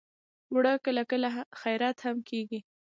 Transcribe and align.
اوړه 0.51 0.73
کله 0.85 1.01
کله 1.11 1.29
خیرات 1.61 1.97
هم 2.05 2.17
کېږي 2.29 2.59